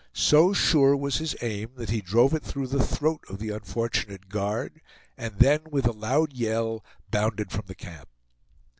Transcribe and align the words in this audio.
So 0.13 0.51
sure 0.51 0.97
was 0.97 1.19
his 1.19 1.35
aim 1.43 1.73
that 1.75 1.91
he 1.91 2.01
drove 2.01 2.33
it 2.33 2.41
through 2.41 2.65
the 2.65 2.83
throat 2.83 3.21
of 3.29 3.37
the 3.37 3.51
unfortunate 3.51 4.29
guard, 4.29 4.81
and 5.15 5.37
then, 5.37 5.59
with 5.69 5.85
a 5.85 5.91
loud 5.91 6.33
yell, 6.33 6.83
bounded 7.11 7.51
from 7.51 7.65
the 7.67 7.75
camp. 7.75 8.09